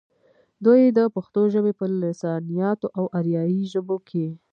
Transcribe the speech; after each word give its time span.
دوي 0.65 0.81
د 0.97 0.99
پښتو 1.15 1.41
ژبې 1.53 1.73
پۀ 1.79 1.85
لسانياتو 2.01 2.87
او 2.97 3.05
اريائي 3.19 3.61
ژبو 3.71 3.95
کښې 4.07 4.27